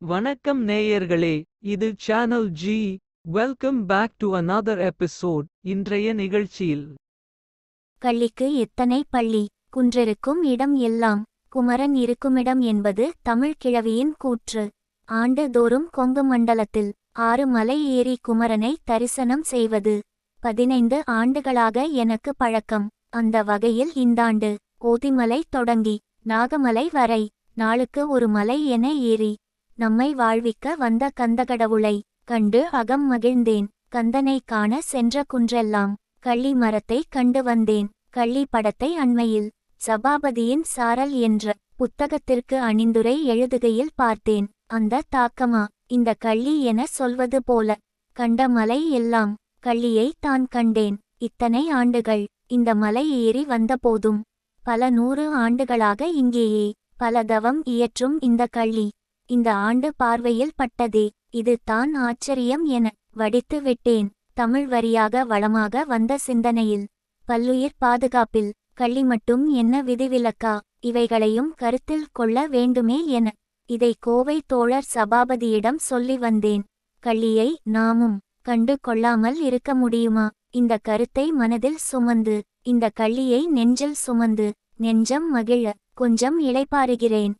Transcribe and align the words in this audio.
வணக்கம் 0.00 0.68
நேயர்களே 0.68 1.42
இது 1.58 1.94
channel 1.96 2.48
G 2.48 2.98
welcome 3.20 3.86
back 3.86 4.12
to 4.16 4.36
another 4.36 4.90
episode 4.90 5.46
இன்றைய 5.60 6.12
நிகழ்ச்சியில். 6.12 6.94
கள்ளிக்கு 8.02 8.54
எத்தனை 8.54 9.04
பள்ளி? 9.10 9.46
குன்றிருக்கும் 9.76 10.42
இடம் 10.42 10.74
எல்லாம். 10.74 11.22
குமரன் 11.48 11.94
இருக்குமிடம் 11.94 12.60
என்பது 12.60 13.12
தமிழ் 13.22 13.54
கிழவியின் 13.58 14.14
கூற்று. 14.18 14.70
ஆண்டுதோறும் 15.04 15.88
கொங்கு 15.90 16.24
மண்டலத்தில் 16.24 16.92
ஆறு 17.12 17.46
மலை 17.46 17.86
ஏறி 17.88 18.18
குமரனை 18.28 18.74
தரிசனம் 18.84 19.42
செய்வது. 19.42 20.00
பதினைந்து 20.40 21.02
ஆண்டுகளாக 21.06 21.84
எனக்கு 21.84 22.34
பழக்கம். 22.36 22.88
அந்த 23.08 23.42
வகையில் 23.42 23.92
இந்தாண்டு 23.94 24.56
ஓதிமலை 24.84 25.40
தொடங்கி 25.48 26.00
நாகமலை 26.28 26.86
வரை 26.92 27.30
நாளுக்கு 27.54 28.08
ஒரு 28.08 28.28
மலை 28.28 28.66
என 28.66 28.94
ஏறி 28.94 29.36
நம்மை 29.78 30.14
வாழ்விக்க 30.14 30.74
வந்த 30.74 31.04
கந்தகடவுளை 31.20 31.92
கண்டு 32.24 32.60
அகம் 32.70 33.04
மகிழ்ந்தேன். 33.12 33.66
கந்தனை 33.94 34.34
காண 34.44 34.80
சென்ற 34.82 35.22
குன்றெல்லாம் 35.32 35.92
கள்ளி 36.18 36.52
மரத்தை 36.54 36.98
கண்டு 37.08 37.40
வந்தேன். 37.42 37.88
கள்ளி 38.10 38.42
படத்தை 38.50 38.90
அண்மையில் 38.96 39.48
சபாபதியின் 39.80 40.64
சாரல் 40.74 41.14
என்ற 41.20 41.54
புத்தகத்திற்கு 41.78 42.56
அணிந்துரை 42.70 43.14
எழுதுகையில் 43.24 43.94
பார்த்தேன். 43.94 44.48
அந்த 44.66 45.02
தாக்கமா? 45.16 45.62
இந்த 45.86 46.16
கள்ளி 46.18 46.56
என 46.62 46.86
சொல்வது 46.90 47.40
போல 47.42 47.78
கண்ட 48.16 48.48
மலை 48.48 48.80
எல்லாம் 48.90 49.32
கள்ளியை 49.60 50.08
தான் 50.20 50.46
கண்டேன். 50.46 50.98
இத்தனை 51.18 51.64
ஆண்டுகள் 51.70 52.24
இந்த 52.46 52.70
மலை 52.74 53.06
ஏறி 53.22 53.44
வந்தபோதும் 53.44 54.20
பல 54.64 54.90
நூறு 54.90 55.24
ஆண்டுகளாக 55.36 56.08
இங்கேயே 56.20 56.68
பல 56.96 57.22
தவம் 57.22 57.60
இயற்றும் 57.64 58.16
இந்த 58.20 58.42
கள்ளி 58.50 58.88
இந்த 59.28 59.48
ஆண்டு 59.54 59.88
பார்வையில் 59.94 60.54
பட்டதே. 60.56 61.06
இது 61.30 61.54
தான் 61.64 61.94
ஆச்சரியம் 61.94 62.64
என 62.64 62.86
வடித்து 63.12 63.62
விட்டேன் 63.62 64.08
தமிழ் 64.32 64.68
வரியாக 64.68 65.24
வளமாக 65.26 65.84
வந்த 65.84 66.18
சிந்தனையில். 66.18 66.86
பல்லுயிர் 67.26 67.76
பாதுகாப்பில். 67.78 68.50
கள்ளி 68.74 69.02
மட்டும் 69.04 69.44
என்ன 69.52 69.82
விதிவிலக்கா? 69.82 70.54
இவைகளையும் 70.80 71.50
கருத்தில் 71.54 72.06
கொள்ள 72.12 72.46
வேண்டுமே 72.46 72.98
என. 73.06 73.32
இதை 73.70 73.92
கோவை 73.98 74.36
தோழர் 74.46 74.90
சபாபதியிடம் 74.94 75.80
சொல்லி 75.80 76.18
வந்தேன். 76.18 76.62
கள்ளியை 77.02 77.48
நாமும் 77.62 78.16
கண்டு 78.42 78.76
கொள்ளாமல் 78.80 79.38
இருக்க 79.40 79.74
முடியுமா? 79.74 80.26
இந்த 80.50 80.78
கருத்தை 80.82 81.26
மனதில் 81.32 81.80
சுமந்து. 81.90 82.36
இந்த 82.62 82.90
கள்ளியை 83.00 83.46
நெஞ்சில் 83.46 83.98
சுமந்து. 84.06 84.46
நெஞ்சம் 84.76 85.28
மகிழ. 85.34 85.72
கொஞ்சம் 85.94 86.38
இளைப்பாறுகிறேன். 86.42 87.34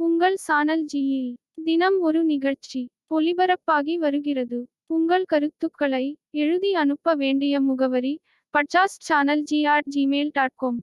உங்கள் 0.00 0.34
சானல் 0.36 0.82
ஜியில் 0.84 1.30
தினம் 1.64 1.96
ஒரு 1.98 2.20
நிகழ்ச்சி 2.24 2.80
ஒளிபரப்பாகி 3.10 3.94
வருகிறது. 3.96 4.58
உங்கள் 4.86 5.24
கருத்துக்களை 5.24 6.02
எழுதி 6.36 6.70
அனுப்ப 6.74 7.14
வேண்டிய 7.14 7.60
முகவரி 7.60 8.14
பட்சாஸ் 8.54 8.98
channel 9.00 9.44
G 9.44 9.60
at 9.66 9.88
Gmail 9.94 10.32
dot 10.32 10.56
com 10.56 10.78